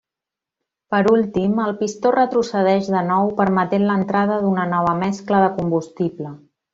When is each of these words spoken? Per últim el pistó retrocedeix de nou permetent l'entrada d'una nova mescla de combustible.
Per 0.95 1.01
últim 1.09 1.59
el 1.65 1.75
pistó 1.81 2.13
retrocedeix 2.15 2.89
de 2.95 3.03
nou 3.11 3.29
permetent 3.41 3.85
l'entrada 3.91 4.39
d'una 4.47 4.65
nova 4.75 4.97
mescla 5.07 5.43
de 5.49 5.53
combustible. 5.63 6.33